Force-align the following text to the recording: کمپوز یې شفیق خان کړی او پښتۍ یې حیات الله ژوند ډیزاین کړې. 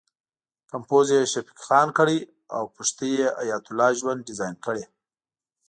کمپوز 0.71 1.07
یې 1.15 1.21
شفیق 1.33 1.57
خان 1.65 1.87
کړی 1.97 2.17
او 2.55 2.63
پښتۍ 2.75 3.11
یې 3.19 3.27
حیات 3.39 3.65
الله 3.69 3.89
ژوند 3.99 4.25
ډیزاین 4.27 4.55
کړې. 4.65 4.83